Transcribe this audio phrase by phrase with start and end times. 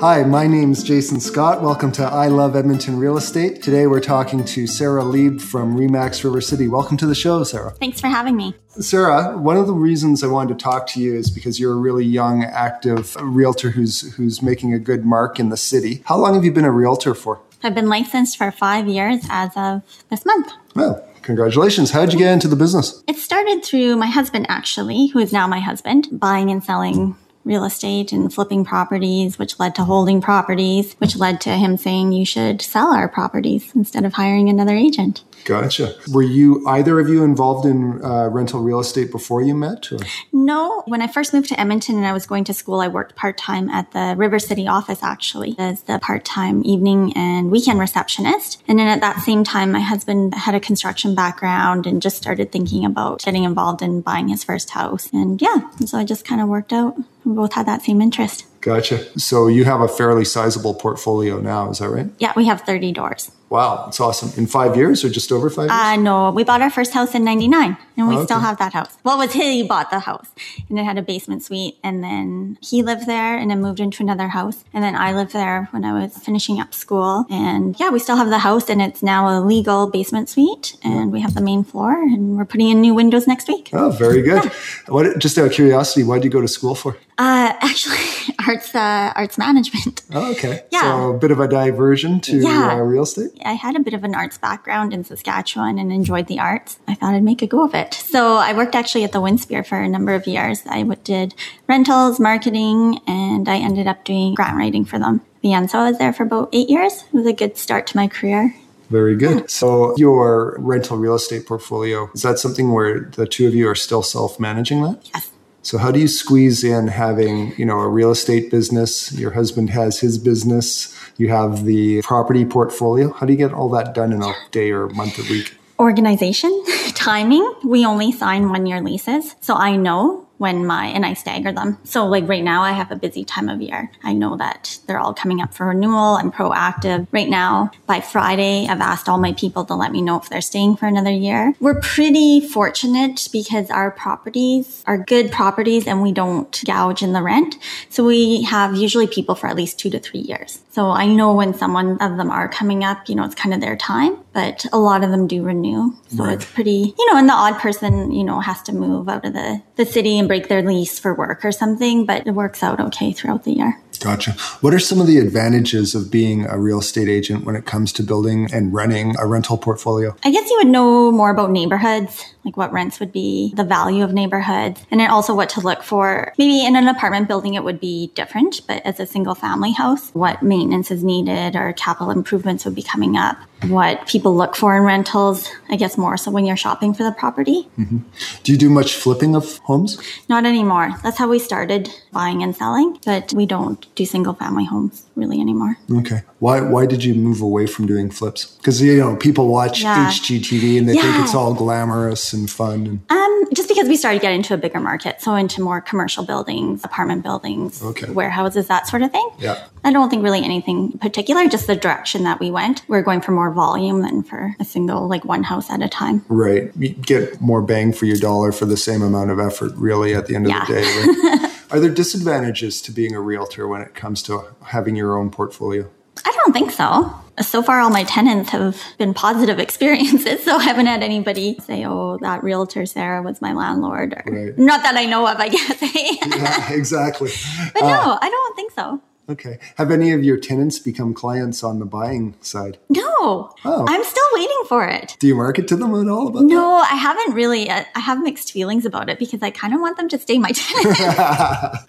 [0.00, 1.60] Hi, my name's Jason Scott.
[1.60, 3.64] Welcome to I Love Edmonton Real Estate.
[3.64, 6.68] Today we're talking to Sarah Lieb from Remax River City.
[6.68, 7.72] Welcome to the show, Sarah.
[7.80, 8.54] Thanks for having me.
[8.68, 11.76] Sarah, one of the reasons I wanted to talk to you is because you're a
[11.76, 16.04] really young, active realtor who's who's making a good mark in the city.
[16.04, 17.40] How long have you been a realtor for?
[17.64, 20.52] I've been licensed for five years as of this month.
[20.76, 21.90] Well, congratulations.
[21.90, 23.02] How did you get into the business?
[23.08, 27.16] It started through my husband, actually, who is now my husband, buying and selling
[27.48, 32.12] real estate and flipping properties, which led to holding properties, which led to him saying
[32.12, 35.24] you should sell our properties instead of hiring another agent.
[35.44, 35.94] Gotcha.
[36.12, 39.90] Were you either of you involved in uh, rental real estate before you met?
[39.92, 39.98] Or?
[40.32, 40.82] No.
[40.86, 43.38] When I first moved to Edmonton and I was going to school, I worked part
[43.38, 48.62] time at the River City office actually as the part time evening and weekend receptionist.
[48.68, 52.52] And then at that same time, my husband had a construction background and just started
[52.52, 55.10] thinking about getting involved in buying his first house.
[55.12, 56.96] And yeah, so I just kind of worked out.
[57.24, 58.44] We both had that same interest.
[58.60, 59.18] Gotcha.
[59.18, 62.08] So you have a fairly sizable portfolio now, is that right?
[62.18, 63.30] Yeah, we have 30 doors.
[63.50, 64.30] Wow, that's awesome.
[64.36, 65.72] In five years or just over five years?
[65.72, 68.26] Uh, no, we bought our first house in 99 and we Oh, okay.
[68.26, 68.94] still have that house.
[69.04, 70.26] Well, it was he bought the house
[70.68, 74.02] and it had a basement suite and then he lived there and then moved into
[74.02, 74.64] another house.
[74.74, 77.24] And then I lived there when I was finishing up school.
[77.30, 81.10] And yeah, we still have the house and it's now a legal basement suite and
[81.10, 83.70] we have the main floor and we're putting in new windows next week.
[83.72, 84.44] Oh, very good.
[84.88, 85.18] What?
[85.18, 86.98] Just out of curiosity, why did you go to school for?
[87.16, 87.96] Uh, actually,
[88.46, 90.02] arts, uh, arts management.
[90.14, 90.62] Oh, okay.
[90.70, 90.80] Yeah.
[90.80, 92.72] So a bit of a diversion to Yeah.
[92.72, 93.30] uh, real estate.
[93.44, 96.78] I had a bit of an arts background in Saskatchewan and enjoyed the arts.
[96.88, 97.92] I thought I'd make a go of it.
[97.94, 100.62] So I worked actually at the Winspear for a number of years.
[100.66, 101.34] I did
[101.68, 105.20] rentals, marketing, and I ended up doing grant writing for them.
[105.44, 105.70] end.
[105.70, 107.04] So I was there for about eight years.
[107.12, 108.54] It was a good start to my career.
[108.90, 109.50] Very good.
[109.50, 113.74] So your rental real estate portfolio is that something where the two of you are
[113.74, 115.10] still self-managing that?
[115.14, 115.30] Yes.
[115.62, 119.70] So how do you squeeze in having, you know, a real estate business, your husband
[119.70, 123.12] has his business, you have the property portfolio.
[123.12, 125.54] How do you get all that done in a day or month or week?
[125.78, 126.64] Organization,
[126.94, 127.52] timing.
[127.64, 129.34] We only sign one year leases.
[129.40, 131.78] So I know when my, and I stagger them.
[131.84, 133.90] So like right now I have a busy time of year.
[134.02, 136.16] I know that they're all coming up for renewal.
[136.16, 137.06] I'm proactive.
[137.12, 140.40] Right now by Friday, I've asked all my people to let me know if they're
[140.40, 141.54] staying for another year.
[141.60, 147.22] We're pretty fortunate because our properties are good properties and we don't gouge in the
[147.22, 147.56] rent.
[147.90, 150.62] So we have usually people for at least two to three years.
[150.70, 153.60] So I know when someone of them are coming up, you know, it's kind of
[153.60, 155.92] their time, but a lot of them do renew.
[156.16, 156.34] So Right.
[156.34, 159.32] it's pretty, you know, and the odd person, you know, has to move out of
[159.32, 162.78] the, the city and break their lease for work or something, but it works out
[162.78, 163.80] okay throughout the year.
[163.98, 164.30] Gotcha.
[164.60, 167.92] What are some of the advantages of being a real estate agent when it comes
[167.94, 170.14] to building and running a rental portfolio?
[170.24, 174.02] I guess you would know more about neighborhoods, like what rents would be, the value
[174.02, 176.32] of neighborhoods, and then also what to look for.
[176.38, 180.10] Maybe in an apartment building, it would be different, but as a single family house,
[180.14, 184.74] what maintenance is needed or capital improvements would be coming up, what people look for
[184.76, 187.68] in rentals, I guess more so when you're shopping for the property.
[187.78, 187.98] Mm-hmm.
[188.44, 190.00] Do you do much flipping of homes?
[190.28, 190.94] Not anymore.
[191.02, 195.40] That's how we started buying and selling, but we don't do single family homes really
[195.40, 195.76] anymore.
[195.92, 196.22] Okay.
[196.38, 198.46] Why why did you move away from doing flips?
[198.56, 200.08] Because you know people watch Yeah.
[200.08, 202.86] HGTV and they think it's all glamorous and fun.
[202.86, 206.24] And Um, just because we started getting into a bigger market, so into more commercial
[206.24, 208.10] buildings, apartment buildings, Okay.
[208.10, 209.28] warehouses, that sort of thing.
[209.38, 209.56] Yeah.
[209.84, 212.82] I don't think really anything particular, just the direction that we went.
[212.88, 216.24] We're going for more volume than for a single, like one house at a time.
[216.28, 219.72] right, you get more bang for your dollar for the same amount of effort.
[219.76, 220.64] Really, at the end of Yeah.
[220.66, 220.82] the day.
[220.82, 221.50] Right?
[221.70, 225.86] Are there disadvantages to being a realtor when it comes to having your own portfolio?
[226.24, 227.12] I don't think so.
[227.42, 231.84] So far, all my tenants have been positive experiences, so I haven't had anybody say,
[231.86, 234.58] "Oh, that realtor Sarah was my landlord." Or, Right.
[234.58, 235.82] Not that I know of, I guess.
[236.38, 237.30] Yeah, exactly.
[237.74, 239.00] but no, I don't think so.
[239.30, 239.58] Okay.
[239.76, 242.78] Have any of your tenants become clients on the buying side?
[242.88, 243.84] No, Oh.
[243.86, 245.16] I'm still waiting for it.
[245.18, 246.44] Do you market to them at all about that?
[246.46, 247.68] No, I haven't really.
[247.68, 250.38] uh, I have mixed feelings about it because I kind of want them to stay
[250.38, 250.96] my tenant.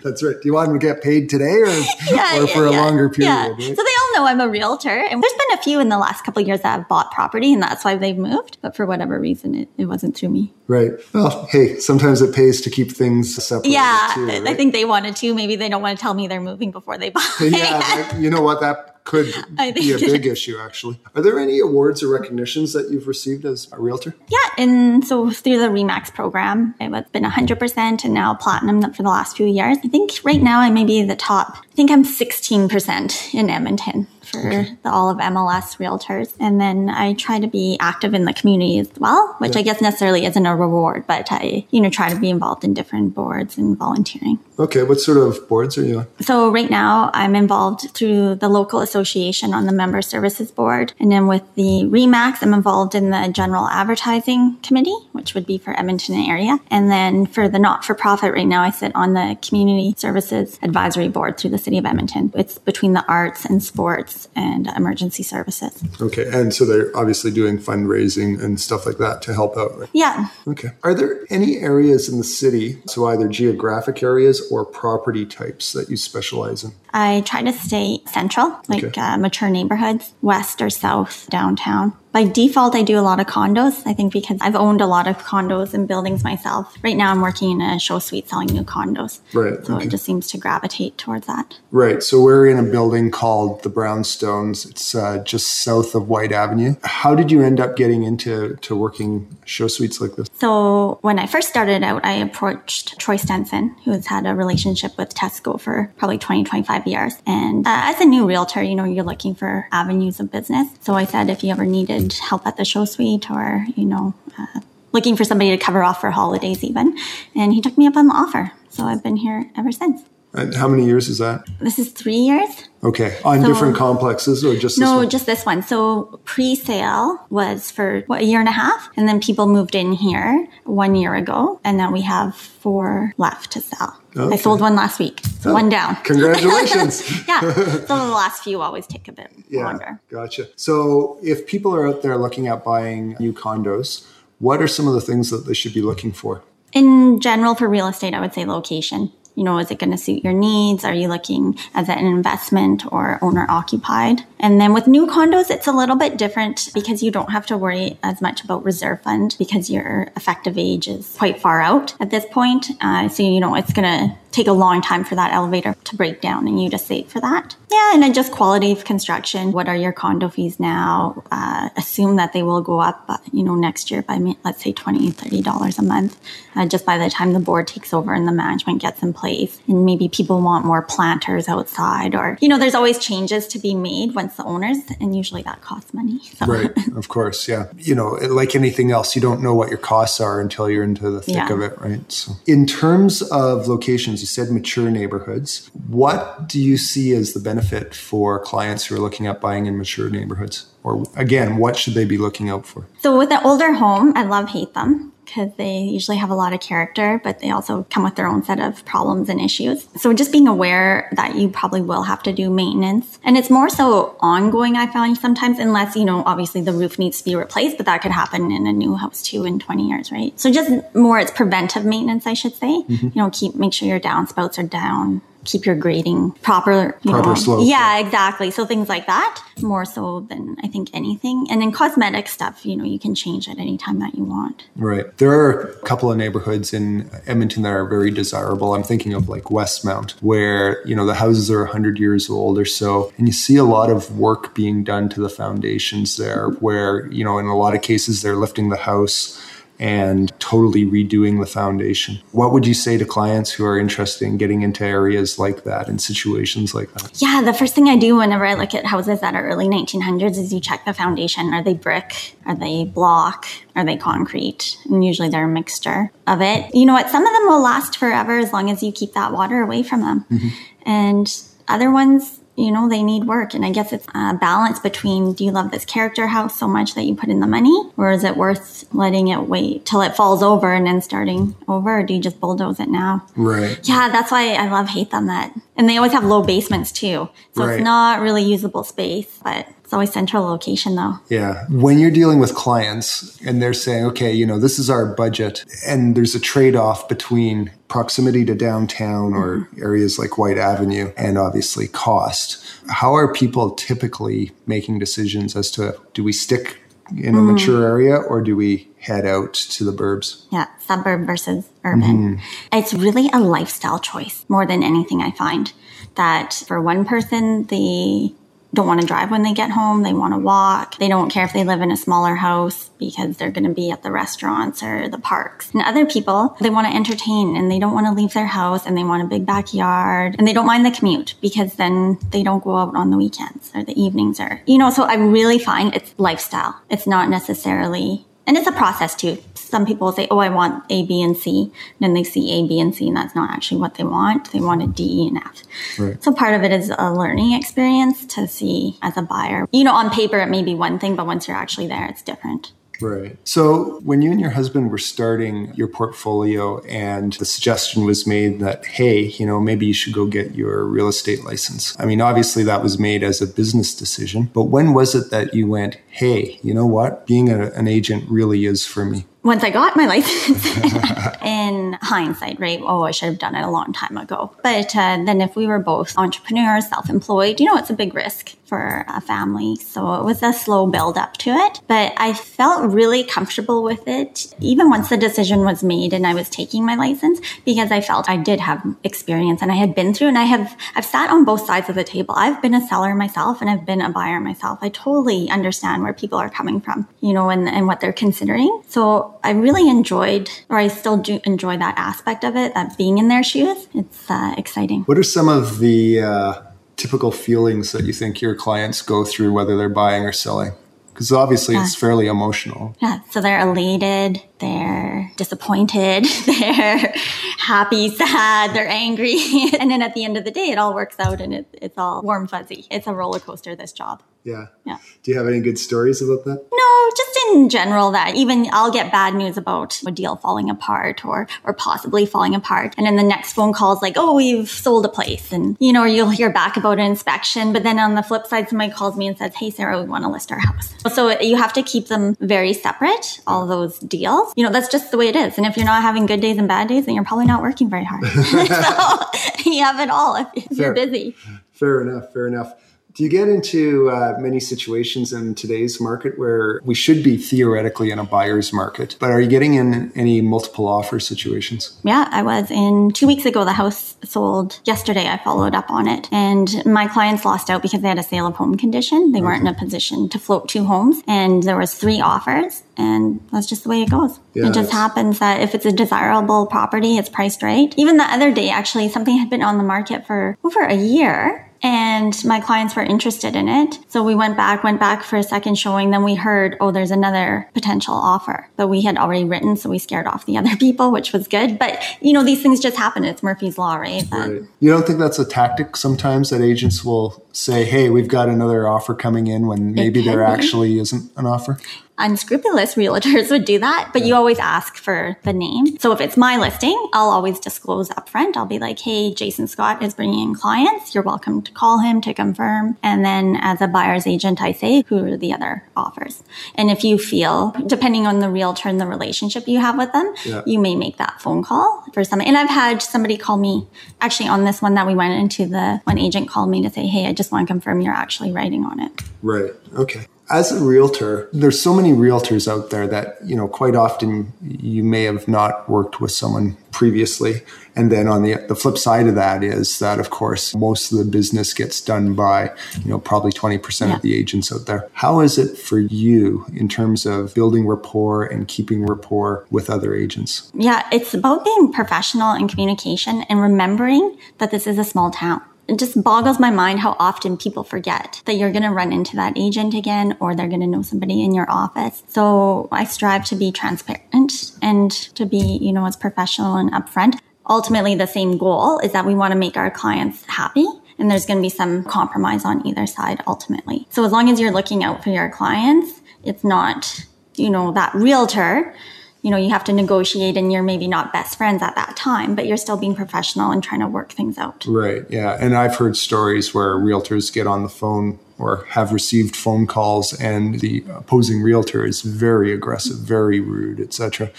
[0.03, 0.35] That's right.
[0.35, 3.29] Do you want them to get paid today or, or for a longer period?
[3.31, 3.47] Yeah.
[3.51, 3.57] right?
[3.77, 6.23] So they all know I'm a realtor, and there's been a few in the last
[6.23, 8.57] couple of years that have bought property, and that's why they've moved.
[8.61, 10.53] But for whatever reason, it, it wasn't through me.
[10.67, 10.91] Right.
[11.13, 13.69] Well, hey, sometimes it pays to keep things separate.
[13.69, 15.33] Yeah, too, I think they wanted to.
[15.33, 17.25] Maybe they don't want to tell me they're moving before they buy.
[17.41, 18.61] yeah, you know what?
[18.61, 20.99] That could I be a big issue, actually.
[21.15, 24.13] Are there any awards or recognitions that you've received as a realtor?
[24.27, 29.09] Yeah, and so through the Remax program, it's been 100% and now platinum for the
[29.09, 29.77] last few years.
[29.83, 34.05] I think right now I may be the top I think I'm 16% in Edmonton
[34.29, 34.77] for okay.
[34.83, 36.33] the, all of MLS realtors.
[36.39, 39.59] And then I try to be active in the community as well, which yeah.
[39.59, 42.73] I guess necessarily isn't a reward, but I, you know, try to be involved in
[42.73, 44.39] different boards and volunteering.
[44.57, 44.83] Okay.
[44.83, 46.07] What sort of boards are you on?
[46.21, 50.93] So right now I'm involved through the local association on the member services board.
[50.99, 55.57] And then with the REMAX, I'm involved in the general advertising committee, which would be
[55.57, 56.59] for Edmonton area.
[56.69, 60.59] And then for the not for profit right now, I sit on the community services
[60.61, 62.31] advisory board through the city of Edmonton.
[62.35, 65.83] It's between the arts and sports and emergency services.
[66.01, 66.29] Okay.
[66.31, 69.89] And so they're obviously doing fundraising and stuff like that to help out, right?
[69.93, 70.29] Yeah.
[70.47, 70.69] Okay.
[70.83, 75.89] Are there any areas in the city, so either geographic areas or property types that
[75.89, 76.71] you specialize in?
[76.93, 79.01] I try to stay central, like okay.
[79.01, 83.85] uh, mature neighborhoods, west or south, downtown by default, I do a lot of condos.
[83.85, 86.75] I think because I've owned a lot of condos and buildings myself.
[86.83, 89.19] Right now, I'm working in a show suite selling new condos.
[89.33, 89.63] Right.
[89.65, 89.85] So okay.
[89.85, 91.59] it just seems to gravitate towards that.
[91.71, 92.01] Right.
[92.01, 94.67] So we're in a building called the Brownstones.
[94.69, 96.75] It's uh, just south of Whyte Avenue.
[96.83, 100.27] How did you end up getting into to working show suites like this?
[100.39, 104.97] So when I first started out, I approached Troy Stenson, who has had a relationship
[104.97, 107.15] with Tesco for probably 20, 25 years.
[107.25, 110.67] And uh, as a new realtor, you know, you're looking for avenues of business.
[110.81, 113.85] So I said, if you ever needed needed help at the show suite or, you
[113.85, 114.59] know, uh,
[114.91, 116.97] looking for somebody to cover off for holidays even.
[117.35, 118.51] And he took me up on the offer.
[118.69, 120.01] So I've been here ever since.
[120.33, 121.47] And how many years is that?
[121.59, 122.49] This is three years.
[122.83, 125.09] Okay, on so, different complexes or just no, one?
[125.09, 125.63] just this one.
[125.63, 129.91] So pre-sale was for what a year and a half, and then people moved in
[129.91, 133.99] here one year ago, and now we have four left to sell.
[134.15, 134.35] Okay.
[134.35, 135.95] I sold one last week, so oh, one down.
[136.03, 137.27] Congratulations!
[137.27, 139.99] yeah, so the last few always take a bit yeah, longer.
[140.09, 140.47] Gotcha.
[140.55, 144.93] So if people are out there looking at buying new condos, what are some of
[144.93, 146.43] the things that they should be looking for?
[146.71, 149.97] In general, for real estate, I would say location you know, is it going to
[149.97, 150.83] suit your needs?
[150.83, 154.25] Are you looking as an investment or owner occupied?
[154.37, 157.57] And then with new condos, it's a little bit different because you don't have to
[157.57, 162.09] worry as much about reserve fund because your effective age is quite far out at
[162.09, 162.67] this point.
[162.81, 165.95] Uh, so, you know, it's going to take a long time for that elevator to
[165.95, 167.55] break down and you just save for that.
[167.71, 169.51] Yeah, and then just quality of construction.
[169.51, 171.23] What are your condo fees now?
[171.31, 174.73] Uh, assume that they will go up, uh, you know, next year by let's say
[174.73, 176.19] $20, $30 a month,
[176.55, 179.59] uh, just by the time the board takes over and the management gets in place.
[179.67, 183.75] And maybe people want more planters outside or, you know, there's always changes to be
[183.75, 186.19] made once the owners, and usually that costs money.
[186.37, 186.45] So.
[186.45, 187.67] Right, of course, yeah.
[187.77, 191.09] You know, like anything else, you don't know what your costs are until you're into
[191.09, 191.53] the thick yeah.
[191.53, 192.11] of it, right?
[192.11, 195.69] So, in terms of locations, you said mature neighborhoods.
[195.87, 199.77] What do you see as the benefit for clients who are looking at buying in
[199.77, 200.67] mature neighborhoods?
[200.83, 202.87] Or again, what should they be looking out for?
[202.99, 206.53] So with an older home, I love hate them because they usually have a lot
[206.53, 209.87] of character, but they also come with their own set of problems and issues.
[209.95, 213.19] So just being aware that you probably will have to do maintenance.
[213.23, 217.19] And it's more so ongoing, I find sometimes, unless, you know, obviously the roof needs
[217.19, 220.11] to be replaced, but that could happen in a new house too in 20 years,
[220.11, 220.37] right?
[220.39, 222.81] So just more it's preventive maintenance, I should say.
[222.81, 223.07] Mm-hmm.
[223.07, 227.29] You know, keep, make sure your downspouts are down, keep your grading proper, you proper
[227.29, 227.35] know.
[227.35, 227.67] slope.
[227.67, 228.51] Yeah, exactly.
[228.51, 231.47] So things like that more so than I think anything.
[231.49, 234.65] And then cosmetic stuff, you know, you can change at any time that you want.
[234.75, 235.17] Right.
[235.17, 238.73] There are a couple of neighborhoods in Edmonton that are very desirable.
[238.73, 242.65] I'm thinking of like Westmount, where, you know, the houses are 100 years old or
[242.65, 243.11] so.
[243.17, 247.23] And you see a lot of work being done to the foundations there, where, you
[247.23, 249.41] know, in a lot of cases, they're lifting the house
[249.79, 252.19] and totally redoing the foundation.
[252.33, 255.87] What would you say to clients who are interested in getting into areas like that
[255.87, 257.21] and situations like that?
[257.21, 260.37] Yeah, the first thing I do whenever I look at houses that are early 1900s
[260.37, 261.53] is you check the foundation.
[261.53, 262.35] Are they brick?
[262.45, 263.45] Are they block?
[263.75, 264.77] Are they concrete?
[264.89, 266.75] And usually they're a mixture of it.
[266.75, 267.09] You know what?
[267.09, 270.01] Some of them will last forever as long as you keep that water away from
[270.01, 270.25] them.
[270.29, 270.47] Mm-hmm.
[270.85, 273.53] And other ones, you know, they need work.
[273.53, 276.93] And I guess it's a balance between do you love this character house so much
[276.95, 280.15] that you put in the money, or is it worth letting it wait till it
[280.15, 283.25] falls over and then starting over, or do you just bulldoze it now?
[283.35, 283.79] Right.
[283.87, 285.53] Yeah, that's why I love hate them that.
[285.77, 287.29] And they always have low basements too.
[287.55, 287.75] So right.
[287.75, 291.15] it's not really usable space, but it's always central location though.
[291.29, 291.65] Yeah.
[291.67, 295.65] When you're dealing with clients and they're saying, okay, you know, this is our budget
[295.83, 299.81] and there's a trade off between proximity to downtown or mm-hmm.
[299.81, 302.63] areas like Whyte Avenue and obviously cost.
[302.87, 306.77] How are people typically making decisions as to do we stick
[307.17, 307.53] in a mm.
[307.53, 310.45] mature area or do we head out to the burbs?
[310.51, 312.37] Yeah, suburb versus urban.
[312.37, 312.41] Mm.
[312.71, 315.73] It's really a lifestyle choice more than anything I find
[316.13, 318.35] that for one person, the
[318.73, 320.03] don't want to drive when they get home.
[320.03, 320.97] They want to walk.
[320.97, 323.91] They don't care if they live in a smaller house because they're going to be
[323.91, 325.71] at the restaurants or the parks.
[325.73, 328.85] And other people, they want to entertain and they don't want to leave their house
[328.85, 332.43] and they want a big backyard and they don't mind the commute because then they
[332.43, 335.59] don't go out on the weekends or the evenings or, you know, so I really
[335.59, 336.79] find it's lifestyle.
[336.89, 339.37] It's not necessarily and it's a process too.
[339.53, 342.79] Some people say, "Oh, I want A, B, and C," then they see A, B,
[342.79, 344.51] and C, and that's not actually what they want.
[344.51, 345.61] They want a D, E, and F.
[345.99, 346.23] Right.
[346.23, 349.67] So part of it is a learning experience to see as a buyer.
[349.71, 352.23] You know, on paper it may be one thing, but once you're actually there, it's
[352.23, 352.71] different.
[353.01, 353.37] Right.
[353.43, 358.59] So when you and your husband were starting your portfolio and the suggestion was made
[358.59, 361.95] that, hey, you know, maybe you should go get your real estate license.
[361.99, 365.53] I mean, obviously that was made as a business decision, but when was it that
[365.53, 367.25] you went, hey, you know what?
[367.25, 369.25] Being a, an agent really is for me?
[369.43, 370.65] Once I got my license,
[371.43, 372.79] in hindsight, right?
[372.81, 374.53] Oh, I should have done it a long time ago.
[374.63, 378.13] But uh, then if we were both entrepreneurs, self employed, you know, it's a big
[378.13, 379.75] risk for a family.
[379.77, 381.81] So it was a slow build up to it.
[381.87, 386.33] But I felt really comfortable with it, even once the decision was made and I
[386.33, 390.13] was taking my license, because I felt I did have experience and I had been
[390.13, 392.35] through and I have, I've sat on both sides of the table.
[392.37, 394.79] I've been a seller myself and I've been a buyer myself.
[394.81, 398.83] I totally understand where people are coming from, you know, and, and what they're considering.
[398.87, 403.17] So I really enjoyed, or I still do enjoy that aspect of it, that being
[403.17, 403.87] in their shoes.
[403.93, 405.03] It's uh, exciting.
[405.03, 406.61] What are some of the uh,
[406.97, 410.73] typical feelings that you think your clients go through, whether they're buying or selling?
[411.19, 411.83] Because obviously yeah.
[411.83, 412.95] it's fairly emotional.
[413.01, 413.19] Yeah.
[413.29, 417.13] So they're elated, they're disappointed, they're
[417.57, 419.35] happy, sad, they're angry.
[419.79, 421.97] and then at the end of the day, it all works out and it, it's
[421.97, 422.87] all warm, fuzzy.
[422.89, 424.23] It's a roller coaster, this job.
[424.43, 424.67] Yeah.
[424.85, 424.97] Yeah.
[425.23, 426.65] Do you have any good stories about that?
[426.71, 431.25] No, just in general that even I'll get bad news about a deal falling apart
[431.25, 432.95] or or possibly falling apart.
[432.97, 435.51] And then the next phone call is like, oh, we've sold a place.
[435.51, 437.73] And you know, you'll hear back about an inspection.
[437.73, 440.23] But then on the flip side, somebody calls me and says, Hey Sarah, we want
[440.23, 440.93] to list our house.
[441.13, 444.53] So you have to keep them very separate, all those deals.
[444.55, 445.57] You know, that's just the way it is.
[445.57, 447.89] And if you're not having good days and bad days, then you're probably not working
[447.89, 448.25] very hard.
[449.63, 451.35] so you have it all if, if you're busy.
[451.71, 452.33] Fair enough.
[452.33, 452.73] Fair enough.
[453.15, 458.11] Do you get into uh, many situations in today's market where we should be theoretically
[458.11, 461.99] in a buyer's market, but are you getting in any multiple offer situations?
[462.03, 462.69] Yeah, I was.
[462.69, 465.27] In two weeks ago, the house sold yesterday.
[465.27, 468.45] I followed up on it, and my clients lost out because they had a sale
[468.45, 469.31] of home condition.
[469.31, 473.41] They weren't in a position to float two homes, and there was three offers, and
[473.51, 474.39] that's just the way it goes.
[474.53, 477.93] Yeah, it just happens that if it's a desirable property, it's priced right.
[477.97, 481.68] Even the other day, actually, something had been on the market for over a year
[481.81, 483.99] and my clients were interested in it.
[484.07, 486.11] So we went back, went back for a second showing.
[486.11, 489.77] Then we heard, oh, there's another potential offer, but we had already written.
[489.77, 491.79] So we scared off the other people, which was good.
[491.79, 493.23] But you know, these things just happen.
[493.23, 494.23] It's Murphy's law, right?
[494.31, 494.61] right.
[494.79, 498.87] You don't think that's a tactic sometimes that agents will say, hey, we've got another
[498.87, 501.77] offer coming in when maybe there actually isn't an offer?
[502.19, 505.97] Unscrupulous realtors would do that, but you always ask for the name.
[505.99, 508.57] So if it's my listing, I'll always disclose upfront.
[508.57, 511.15] I'll be like, Hey, Jason Scott is bringing in clients.
[511.15, 512.97] You're welcome to call him to confirm.
[513.01, 516.43] And then as a buyer's agent, I say, who are the other offers?
[516.75, 520.33] And if you feel, depending on the realtor and the relationship you have with them,
[520.45, 520.61] yeah.
[520.65, 522.41] you may make that phone call for some.
[522.41, 523.87] And I've had somebody call me
[524.21, 527.07] actually on this one that we went into the one agent called me to say,
[527.07, 529.11] Hey, I just want to confirm you're actually writing on it.
[529.41, 529.71] Right.
[529.95, 534.51] Okay as a realtor, there's so many realtors out there that, you know, quite often
[534.61, 537.61] you may have not worked with someone previously.
[537.95, 541.19] And then on the, the flip side of that is that, of course, most of
[541.19, 542.71] the business gets done by,
[543.03, 544.15] you know, probably 20% yeah.
[544.15, 545.07] of the agents out there.
[545.13, 550.15] How is it for you in terms of building rapport and keeping rapport with other
[550.15, 550.71] agents?
[550.73, 555.61] Yeah, it's about being professional in communication and remembering that this is a small town
[555.89, 559.35] it just boggles my mind how often people forget that you're going to run into
[559.35, 562.23] that agent again or they're going to know somebody in your office.
[562.27, 567.39] So I strive to be transparent and to be, you know, as professional and upfront.
[567.67, 570.85] Ultimately, the same goal is that we want to make our clients happy
[571.17, 574.07] and there's going to be some compromise on either side ultimately.
[574.09, 578.13] So as long as you're looking out for your clients, it's not, you know, that
[578.13, 578.93] realtor
[579.41, 582.55] you know, you have to negotiate and you're maybe not best friends at that time,
[582.55, 584.85] but you're still being professional and trying to work things out.
[584.85, 585.23] Right.
[585.29, 585.57] Yeah.
[585.59, 590.37] And I've heard stories where realtors get on the phone or have received phone calls
[590.41, 594.51] and the opposing realtor is very aggressive, very rude, etc.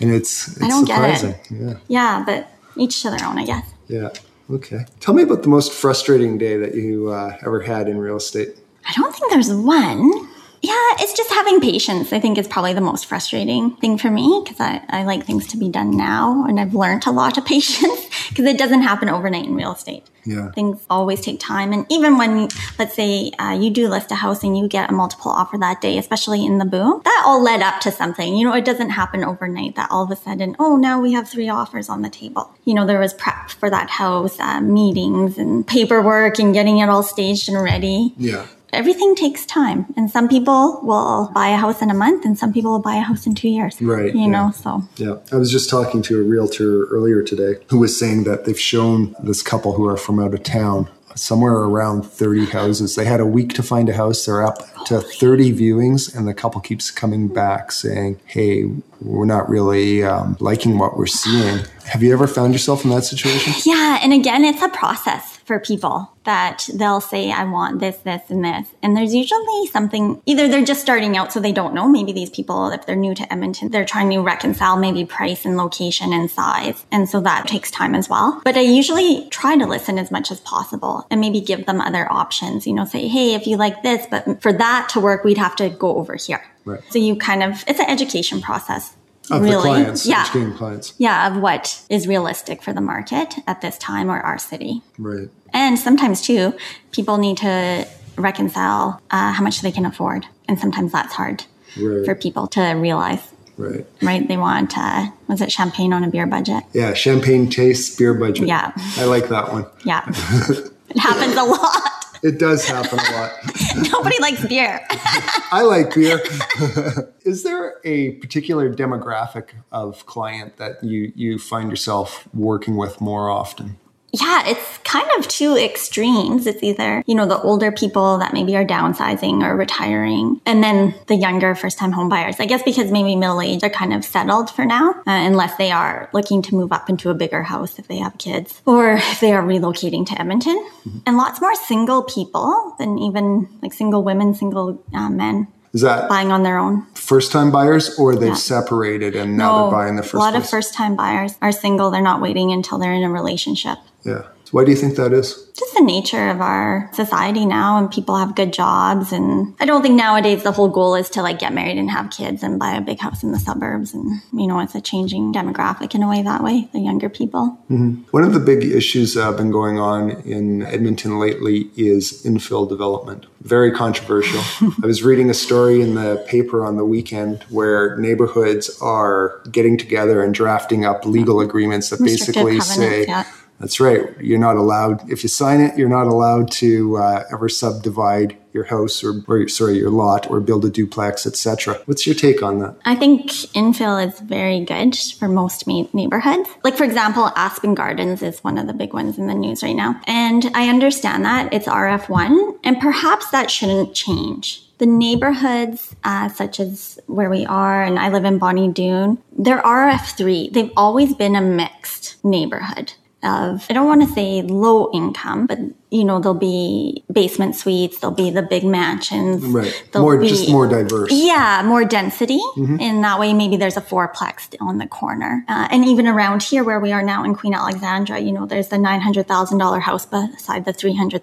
[0.00, 1.32] And it's, it's I don't surprising.
[1.32, 1.60] Get it.
[1.60, 1.74] Yeah.
[1.88, 3.70] Yeah, but each to their own, I guess.
[3.88, 4.08] Yeah.
[4.50, 4.86] Okay.
[5.00, 8.56] Tell me about the most frustrating day that you uh, ever had in real estate.
[8.88, 10.28] I don't think there's one.
[10.62, 12.12] Yeah, it's just having patience.
[12.12, 15.48] I think is probably the most frustrating thing for me because I, I like things
[15.48, 19.08] to be done now and I've learned a lot of patience because it doesn't happen
[19.08, 20.08] overnight in real estate.
[20.24, 20.52] Yeah.
[20.52, 21.72] Things always take time.
[21.72, 24.92] And even when, let's say, uh, you do list a house and you get a
[24.92, 28.36] multiple offer that day, especially in the boom, that all led up to something.
[28.36, 31.28] You know, it doesn't happen overnight that all of a sudden, oh, now we have
[31.28, 32.54] three offers on the table.
[32.64, 36.88] You know, there was prep for that house, uh, meetings and paperwork and getting it
[36.88, 38.14] all staged and ready.
[38.16, 38.46] Yeah.
[38.72, 39.92] Everything takes time.
[39.96, 42.94] And some people will buy a house in a month and some people will buy
[42.94, 43.80] a house in two years.
[43.82, 44.26] Right, You yeah.
[44.28, 44.82] know, so.
[44.96, 45.16] Yeah.
[45.30, 49.14] I was just talking to a realtor earlier today who was saying that they've shown
[49.22, 52.94] this couple who are from out of town somewhere around 30 houses.
[52.94, 54.24] They had a week to find a house.
[54.24, 58.64] They're up to 30 viewings, and the couple keeps coming back saying, Hey,
[59.00, 61.66] we're not really um, liking what we're seeing.
[61.86, 63.52] Have you ever found yourself in that situation?
[63.64, 68.22] Yeah, and again, it's a process for people that they'll say, I want this, this,
[68.28, 68.68] and this.
[68.82, 71.88] And there's usually something, either they're just starting out so they don't know.
[71.88, 75.56] Maybe these people, if they're new to Edmonton, they're trying to reconcile maybe price and
[75.56, 76.86] location and size.
[76.92, 78.40] And so that takes time as well.
[78.44, 82.10] But I usually try to listen as much as possible and maybe give them other
[82.10, 85.38] options, you know, say, hey, if you like this, but for that to work, we'd
[85.38, 86.44] have to go over here.
[86.64, 86.80] Right.
[86.90, 88.96] So you kind of, it's an education process.
[89.30, 89.54] Of really.
[89.54, 90.22] the clients, yeah.
[90.22, 90.94] educating clients.
[90.98, 94.82] Yeah, of what is realistic for the market at this time or our city.
[94.98, 95.28] Right.
[95.52, 96.54] And sometimes too,
[96.90, 97.86] people need to
[98.16, 101.44] reconcile uh, how much they can afford, and sometimes that's hard
[101.78, 102.04] Right.
[102.04, 103.20] for people to realize.
[103.56, 103.86] Right.
[104.02, 104.26] Right?
[104.26, 106.64] They want uh, was it champagne on a beer budget?
[106.72, 106.92] Yeah.
[106.94, 108.48] Champagne taste, beer budget.
[108.48, 108.72] Yeah.
[108.96, 109.66] I like that one.
[109.84, 111.91] Yeah, it happens a lot.
[112.22, 113.32] It does happen a lot.
[113.92, 114.80] Nobody likes beer.
[114.90, 116.22] I like beer.
[117.24, 123.28] Is there a particular demographic of client that you, you find yourself working with more
[123.28, 123.76] often?
[124.14, 126.46] Yeah, it's kind of two extremes.
[126.46, 130.94] It's either, you know, the older people that maybe are downsizing or retiring, and then
[131.06, 132.36] the younger first time home buyers.
[132.38, 135.70] I guess because maybe middle age are kind of settled for now, uh, unless they
[135.70, 139.20] are looking to move up into a bigger house if they have kids or if
[139.20, 140.62] they are relocating to Edmonton.
[141.06, 146.10] And lots more single people than even like single women, single uh, men Is that
[146.10, 146.84] buying on their own.
[146.94, 148.34] first time buyers or they've Yeah.
[148.34, 150.44] separated and now they're buying the first a lot place?
[150.44, 151.90] of first time buyers are single.
[151.90, 153.78] They're not waiting until they're in a relationship.
[154.04, 154.22] Yeah.
[154.44, 155.52] So why do you think that is?
[155.54, 159.82] just the nature of our society now and people have good jobs and i don't
[159.82, 162.74] think nowadays the whole goal is to like get married and have kids and buy
[162.74, 166.08] a big house in the suburbs and you know it's a changing demographic in a
[166.08, 168.02] way that way the younger people mm-hmm.
[168.10, 172.68] One of the big issues that have been going on in Edmonton lately is infill
[172.68, 173.26] development.
[173.40, 174.40] Very controversial.
[174.82, 179.78] I was reading a story in the paper on the weekend where neighborhoods are getting
[179.78, 183.24] together and drafting up legal agreements that basically say yeah.
[183.62, 184.04] That's right.
[184.20, 185.78] You're not allowed if you sign it.
[185.78, 190.40] You're not allowed to uh, ever subdivide your house or, or sorry your lot or
[190.40, 191.80] build a duplex, etc.
[191.84, 192.76] What's your take on that?
[192.84, 196.48] I think infill is very good for most neighborhoods.
[196.64, 199.76] Like, for example, Aspen Gardens is one of the big ones in the news right
[199.76, 200.00] now.
[200.08, 204.68] And I understand that it's RF1, and perhaps that shouldn't change.
[204.78, 209.62] The neighborhoods, uh, such as where we are, and I live in Bonnie Doon, they're
[209.62, 210.52] RF3.
[210.52, 215.58] They've always been a mixed neighborhood of, I don't want to say low income, but
[215.92, 219.44] you know, there'll be basement suites, there'll be the big mansions.
[219.44, 219.84] Right.
[219.94, 221.10] More be- just more diverse.
[221.12, 222.40] yeah, more density.
[222.56, 225.44] And that way, maybe there's a fourplex on the corner.
[225.48, 228.68] Uh, and even around here, where we are now in Queen Alexandra, you know, there's
[228.68, 231.20] the $900,000 house beside the $300,000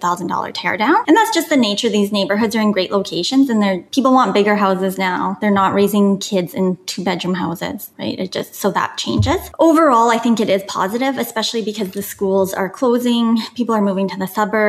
[0.54, 1.02] teardown.
[1.08, 1.88] And that's just the nature.
[1.88, 5.36] These neighborhoods are in great locations and they're, people want bigger houses now.
[5.40, 8.16] They're not raising kids in two bedroom houses, right?
[8.18, 9.40] It just, so that changes.
[9.58, 13.38] Overall, I think it is positive, especially because the schools are closing.
[13.56, 14.59] People are moving to the suburbs.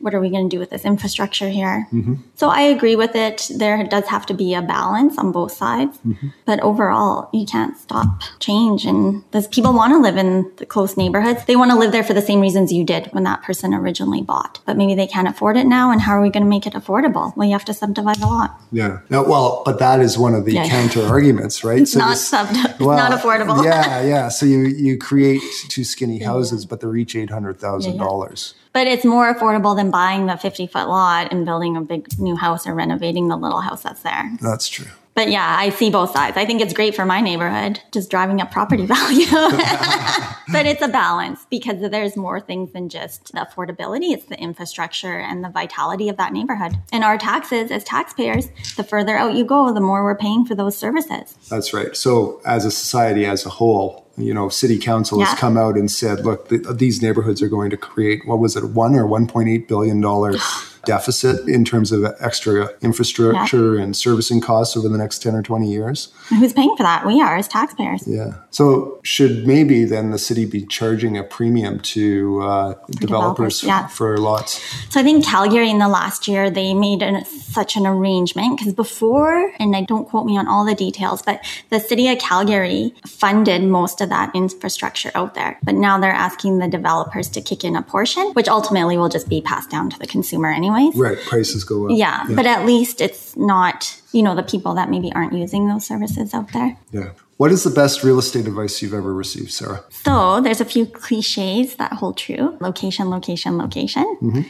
[0.00, 1.86] What are we going to do with this infrastructure here?
[1.92, 2.14] Mm-hmm.
[2.36, 3.50] So I agree with it.
[3.54, 5.98] There does have to be a balance on both sides.
[6.06, 6.28] Mm-hmm.
[6.46, 8.84] But overall, you can't stop change.
[8.86, 11.44] And those people want to live in the close neighborhoods.
[11.44, 14.22] They want to live there for the same reasons you did when that person originally
[14.22, 14.60] bought.
[14.66, 15.90] But maybe they can't afford it now.
[15.90, 17.36] And how are we going to make it affordable?
[17.36, 18.58] Well, you have to subdivide a lot.
[18.72, 19.00] Yeah.
[19.10, 20.68] No, well, but that is one of the Yeah.
[20.68, 21.80] counter arguments, right?
[21.82, 22.48] It's So not sub-
[22.80, 23.62] well, not affordable.
[23.64, 24.28] yeah, yeah.
[24.28, 28.54] So you you create two skinny houses, but they're each eight hundred thousand dollars.
[28.72, 32.36] But it's more affordable than buying the 50 foot lot and building a big new
[32.36, 34.30] house or renovating the little house that's there.
[34.40, 34.86] That's true.
[35.14, 36.36] But yeah, I see both sides.
[36.36, 39.26] I think it's great for my neighborhood, just driving up property value.
[40.52, 44.12] but it's a balance because there's more things than just the affordability.
[44.12, 46.78] It's the infrastructure and the vitality of that neighborhood.
[46.92, 50.54] And our taxes as taxpayers, the further out you go, the more we're paying for
[50.54, 51.34] those services.
[51.50, 51.96] That's right.
[51.96, 55.90] So as a society as a whole, you know, city council has come out and
[55.90, 59.26] said, look, th- these neighborhoods are going to create what was it, one or one
[59.26, 60.34] point eight billion dollar
[60.84, 63.82] deficit in terms of extra infrastructure yeah.
[63.82, 66.12] and servicing costs over the next 10 or 20 years.
[66.28, 67.06] Who's paying for that?
[67.06, 68.06] We are as taxpayers.
[68.06, 68.34] Yeah.
[68.50, 73.86] So should maybe then the city be charging a premium to uh, developers, developers yeah.
[73.88, 74.60] for lots?
[74.92, 78.72] So I think Calgary in the last year, they made an, such an arrangement because
[78.72, 82.94] before, and I don't quote me on all the details, but the city of Calgary
[83.06, 85.58] funded most of that infrastructure out there.
[85.62, 89.28] But now they're asking the developers to kick in a portion, which ultimately will just
[89.28, 90.96] be passed down to the consumer anyways.
[90.96, 91.18] Right.
[91.26, 91.92] Prices go up.
[91.96, 92.24] Yeah.
[92.28, 92.36] yeah.
[92.36, 96.34] But at least it's not, you know, the people that maybe aren't using those services
[96.34, 96.76] out there.
[96.92, 97.10] Yeah.
[97.36, 99.82] What is the best real estate advice you've ever received, Sarah?
[99.90, 102.56] So there's a few cliches that hold true.
[102.60, 104.04] Location, location, location.
[104.20, 104.42] Mm-hmm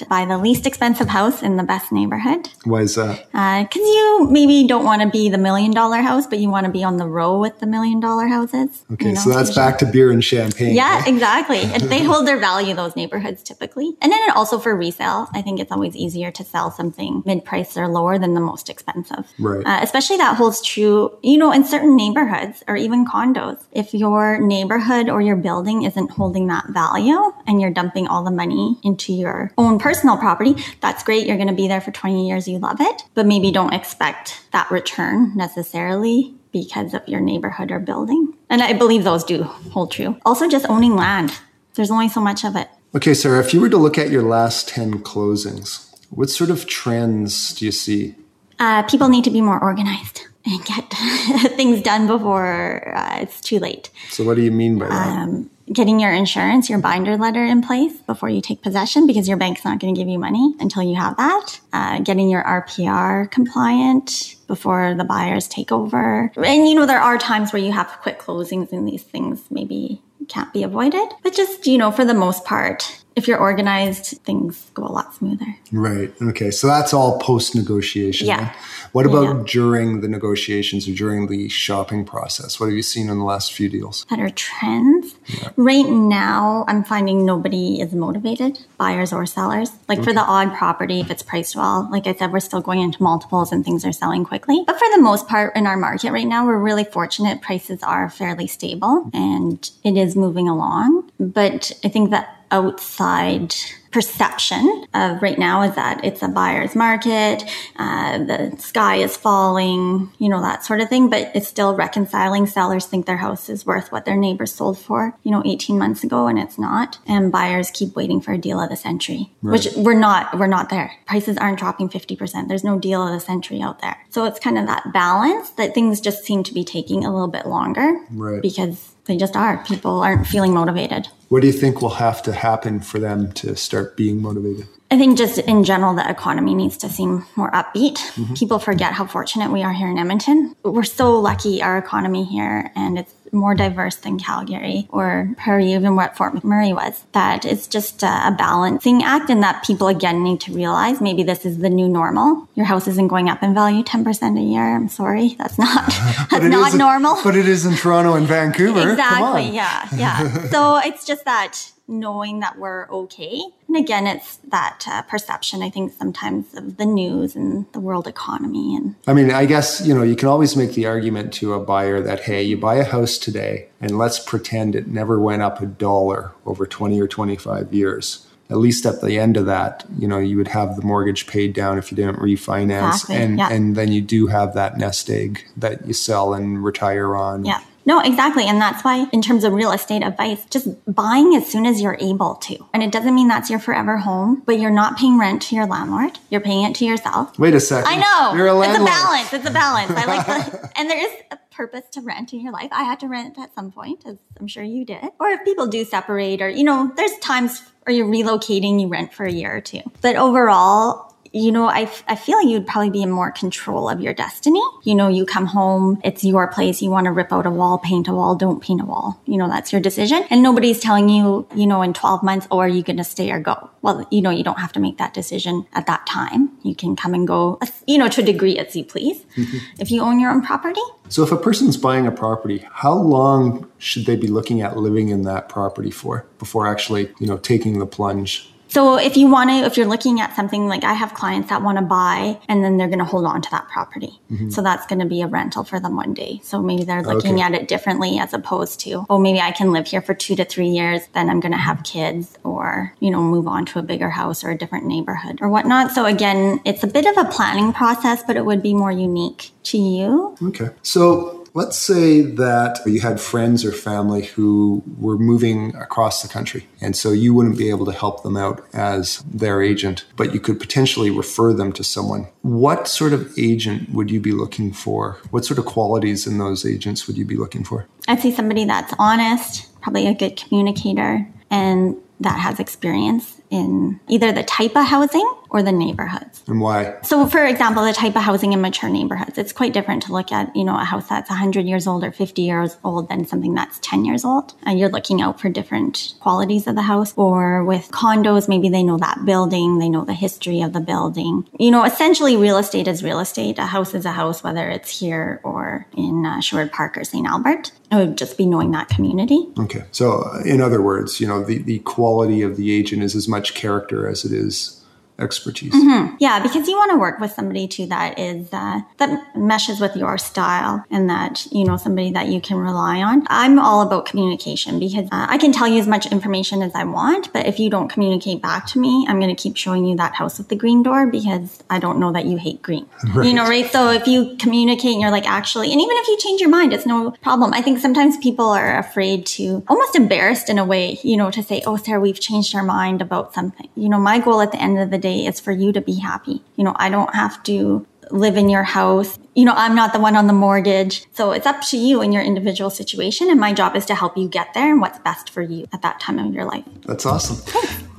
[0.00, 2.48] and buy the least expensive house in the best neighborhood.
[2.64, 3.26] Why is that?
[3.26, 6.66] Because uh, you maybe don't want to be the million dollar house, but you want
[6.66, 8.84] to be on the row with the million dollar houses.
[8.92, 10.74] Okay, you know, so that's back to beer and champagne.
[10.74, 11.08] Yeah, right?
[11.08, 11.64] exactly.
[11.88, 13.92] they hold their value, those neighborhoods typically.
[14.00, 17.76] And then also for resale, I think it's always easier to sell something mid price
[17.76, 19.30] or lower than the most expensive.
[19.38, 19.64] Right.
[19.64, 23.62] Uh, especially that holds true, you know, in certain neighborhoods or even condos.
[23.72, 28.30] If your neighborhood or your building isn't holding that value and you're dumping all the
[28.30, 31.26] money into your own personal property, that's great.
[31.26, 32.46] You're going to be there for 20 years.
[32.46, 37.80] You love it, but maybe don't expect that return necessarily because of your neighborhood or
[37.80, 38.36] building.
[38.48, 40.16] And I believe those do hold true.
[40.24, 41.38] Also, just owning land.
[41.74, 42.68] There's only so much of it.
[42.94, 46.66] Okay, Sarah, if you were to look at your last 10 closings, what sort of
[46.66, 48.14] trends do you see?
[48.58, 50.90] Uh, people need to be more organized and get
[51.56, 53.90] things done before uh, it's too late.
[54.10, 55.18] So, what do you mean by that?
[55.18, 59.36] Um, getting your insurance, your binder letter in place before you take possession because your
[59.36, 61.60] bank's not going to give you money until you have that.
[61.72, 66.32] Uh, getting your RPR compliant before the buyers take over.
[66.36, 70.02] And you know, there are times where you have quick closings and these things maybe
[70.28, 71.08] can't be avoided.
[71.22, 75.14] But just, you know, for the most part, if you're organized, things go a lot
[75.14, 75.56] smoother.
[75.70, 76.12] Right.
[76.22, 76.50] Okay.
[76.50, 78.26] So that's all post negotiation.
[78.26, 78.54] Yeah.
[78.92, 79.42] What about yeah.
[79.46, 82.60] during the negotiations or during the shopping process?
[82.60, 84.04] What have you seen in the last few deals?
[84.10, 85.14] That are trends.
[85.26, 85.48] Yeah.
[85.56, 89.70] Right now, I'm finding nobody is motivated, buyers or sellers.
[89.88, 90.08] Like okay.
[90.08, 93.02] for the odd property, if it's priced well, like I said, we're still going into
[93.02, 94.62] multiples and things are selling quickly.
[94.66, 97.40] But for the most part in our market right now, we're really fortunate.
[97.40, 101.10] Prices are fairly stable and it is moving along.
[101.18, 103.54] But I think that outside
[103.92, 107.44] perception of right now is that it's a buyer's market,
[107.76, 111.10] uh, the sky is falling, you know, that sort of thing.
[111.10, 112.46] But it's still reconciling.
[112.46, 116.02] Sellers think their house is worth what their neighbors sold for, you know, 18 months
[116.02, 116.98] ago and it's not.
[117.06, 119.52] And buyers keep waiting for a deal of the century, right.
[119.52, 120.92] which we're not, we're not there.
[121.06, 122.48] Prices aren't dropping 50%.
[122.48, 123.96] There's no deal of the century out there.
[124.08, 127.28] So it's kind of that balance that things just seem to be taking a little
[127.28, 128.40] bit longer right.
[128.40, 129.62] because they just are.
[129.64, 131.08] People aren't feeling motivated.
[131.28, 134.66] What do you think will have to happen for them to start being motivated?
[134.92, 137.96] I think just in general, the economy needs to seem more upbeat.
[137.96, 138.34] Mm-hmm.
[138.34, 140.54] People forget how fortunate we are here in Edmonton.
[140.62, 145.96] We're so lucky, our economy here, and it's more diverse than Calgary or Prairie, even
[145.96, 147.06] what Fort McMurray was.
[147.12, 151.46] That it's just a, balancing act and that people again need to realize maybe this
[151.46, 152.46] is the new normal.
[152.54, 154.76] Your house isn't going up in value 10% a year.
[154.76, 155.36] I'm sorry.
[155.38, 155.86] That's not,
[156.30, 157.16] that's not normal.
[157.24, 158.90] But it is in Toronto and Vancouver.
[158.90, 159.54] Exactly.
[159.54, 159.88] Yeah.
[159.96, 160.48] Yeah.
[160.50, 163.42] so it's just that knowing that we're okay.
[163.72, 168.06] And again, it's that uh, perception, I think, sometimes of the news and the world
[168.06, 168.76] economy.
[168.76, 171.58] And I mean, I guess, you know, you can always make the argument to a
[171.58, 175.62] buyer that, hey, you buy a house today and let's pretend it never went up
[175.62, 180.06] a dollar over 20 or 25 years at least at the end of that, you
[180.06, 183.50] know, you would have the mortgage paid down if you didn't refinance, exactly, and yeah.
[183.50, 187.46] and then you do have that nest egg that you sell and retire on.
[187.46, 187.62] Yeah.
[187.84, 188.46] No, exactly.
[188.46, 191.96] And that's why, in terms of real estate advice, just buying as soon as you're
[192.00, 192.66] able to.
[192.72, 195.66] And it doesn't mean that's your forever home, but you're not paying rent to your
[195.66, 196.18] landlord.
[196.30, 197.38] You're paying it to yourself.
[197.38, 197.88] Wait a second.
[197.88, 198.36] I know.
[198.36, 198.88] You're a landlord.
[198.88, 199.32] It's a balance.
[199.32, 199.90] It's a balance.
[199.90, 202.68] I like the, and there is a purpose to rent in your life.
[202.72, 205.04] I had to rent at some point, as I'm sure you did.
[205.18, 209.12] Or if people do separate or, you know, there's times or you're relocating, you rent
[209.12, 209.82] for a year or two.
[210.00, 214.00] But overall, you know, I, I feel like you'd probably be in more control of
[214.00, 214.62] your destiny.
[214.84, 216.82] You know, you come home, it's your place.
[216.82, 219.20] You want to rip out a wall, paint a wall, don't paint a wall.
[219.24, 220.24] You know, that's your decision.
[220.30, 223.30] And nobody's telling you, you know, in 12 months, oh, are you going to stay
[223.30, 223.70] or go?
[223.80, 226.50] Well, you know, you don't have to make that decision at that time.
[226.62, 229.58] You can come and go, you know, to a degree as you please mm-hmm.
[229.80, 230.80] if you own your own property.
[231.08, 235.08] So if a person's buying a property, how long should they be looking at living
[235.08, 238.51] in that property for before actually, you know, taking the plunge?
[238.72, 241.60] So if you want to, if you're looking at something like I have clients that
[241.60, 244.18] want to buy and then they're going to hold on to that property.
[244.30, 244.48] Mm-hmm.
[244.48, 246.40] So that's going to be a rental for them one day.
[246.42, 247.42] So maybe they're looking okay.
[247.42, 250.46] at it differently as opposed to, oh, maybe I can live here for two to
[250.46, 253.82] three years, then I'm going to have kids or, you know, move on to a
[253.82, 255.90] bigger house or a different neighborhood or whatnot.
[255.90, 259.50] So again, it's a bit of a planning process, but it would be more unique
[259.64, 260.34] to you.
[260.42, 260.70] Okay.
[260.80, 266.66] So Let's say that you had friends or family who were moving across the country,
[266.80, 270.40] and so you wouldn't be able to help them out as their agent, but you
[270.40, 272.28] could potentially refer them to someone.
[272.40, 275.18] What sort of agent would you be looking for?
[275.28, 277.86] What sort of qualities in those agents would you be looking for?
[278.08, 284.32] I'd say somebody that's honest, probably a good communicator, and that has experience in either
[284.32, 286.42] the type of housing or the neighborhoods.
[286.46, 286.96] And why?
[287.02, 290.32] So, for example, the type of housing in mature neighborhoods, it's quite different to look
[290.32, 293.54] at, you know, a house that's 100 years old or 50 years old than something
[293.54, 294.54] that's 10 years old.
[294.62, 297.12] And you're looking out for different qualities of the house.
[297.16, 301.46] Or with condos, maybe they know that building, they know the history of the building.
[301.58, 303.58] You know, essentially, real estate is real estate.
[303.58, 307.26] A house is a house, whether it's here or in uh, Sherwood Park or St.
[307.26, 307.72] Albert.
[307.90, 309.46] It would just be knowing that community.
[309.58, 309.84] Okay.
[309.90, 313.41] So, in other words, you know, the, the quality of the agent is as much
[313.50, 314.81] character as it is
[315.18, 315.72] expertise.
[315.72, 316.16] Mm-hmm.
[316.20, 319.96] Yeah, because you want to work with somebody too that is uh, that meshes with
[319.96, 323.24] your style and that you know somebody that you can rely on.
[323.28, 326.84] I'm all about communication because uh, I can tell you as much information as I
[326.84, 329.96] want, but if you don't communicate back to me, I'm going to keep showing you
[329.96, 332.86] that house with the green door because I don't know that you hate green.
[333.14, 333.26] Right.
[333.32, 333.70] You know, right?
[333.70, 336.74] So if you communicate and you're like, actually, and even if you change your mind,
[336.74, 337.54] it's no problem.
[337.54, 341.42] I think sometimes people are afraid to, almost embarrassed in a way, you know, to
[341.42, 344.60] say, "Oh, Sarah, we've changed our mind about something." You know, my goal at the
[344.60, 346.42] end of the day is for you to be happy.
[346.56, 349.18] You know, I don't have to live in your house.
[349.34, 351.06] You know, I'm not the one on the mortgage.
[351.12, 353.30] So it's up to you in your individual situation.
[353.30, 355.82] And my job is to help you get there and what's best for you at
[355.82, 356.64] that time of your life.
[356.86, 357.38] That's awesome.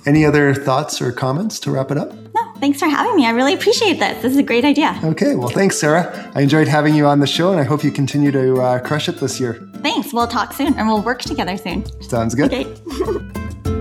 [0.05, 2.13] Any other thoughts or comments to wrap it up?
[2.35, 3.25] No, thanks for having me.
[3.25, 4.21] I really appreciate this.
[4.21, 4.99] This is a great idea.
[5.01, 6.31] Okay, well, thanks, Sarah.
[6.35, 9.07] I enjoyed having you on the show, and I hope you continue to uh, crush
[9.07, 9.65] it this year.
[9.77, 10.11] Thanks.
[10.11, 11.85] We'll talk soon, and we'll work together soon.
[12.01, 12.53] Sounds good.
[12.53, 13.69] Okay.